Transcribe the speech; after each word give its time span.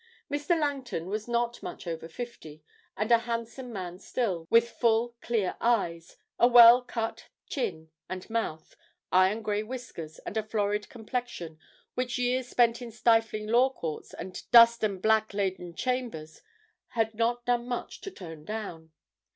Mr. 0.31 0.59
Langton 0.59 1.09
was 1.11 1.27
not 1.27 1.61
much 1.61 1.85
over 1.85 2.07
fifty, 2.09 2.63
and 2.97 3.11
a 3.11 3.19
handsome 3.19 3.71
man 3.71 3.99
still, 3.99 4.47
with 4.49 4.67
full 4.71 5.15
clear 5.21 5.55
eyes, 5.61 6.17
a 6.39 6.47
well 6.47 6.81
cut 6.81 7.27
chin 7.45 7.91
and 8.09 8.27
mouth, 8.27 8.75
iron 9.11 9.43
grey 9.43 9.61
whiskers, 9.61 10.17
and 10.25 10.37
a 10.37 10.41
florid 10.41 10.89
complexion 10.89 11.59
which 11.93 12.17
years 12.17 12.47
spent 12.49 12.81
in 12.81 12.89
stifling 12.91 13.45
law 13.45 13.69
courts 13.69 14.15
and 14.15 14.49
dust 14.49 14.83
and 14.83 15.03
black 15.03 15.35
laden 15.35 15.75
chambers 15.75 16.41
had 16.87 17.13
not 17.13 17.45
done 17.45 17.67
much 17.67 18.01
to 18.01 18.09
tone 18.09 18.43
down. 18.43 18.91